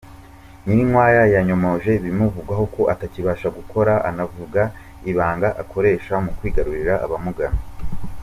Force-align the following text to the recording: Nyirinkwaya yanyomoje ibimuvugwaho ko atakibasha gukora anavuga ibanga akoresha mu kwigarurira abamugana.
Nyirinkwaya 0.63 1.21
yanyomoje 1.33 1.89
ibimuvugwaho 1.99 2.63
ko 2.75 2.81
atakibasha 2.93 3.47
gukora 3.57 3.93
anavuga 4.09 4.61
ibanga 5.11 5.49
akoresha 5.61 6.13
mu 6.25 6.31
kwigarurira 6.37 6.95
abamugana. 7.05 7.59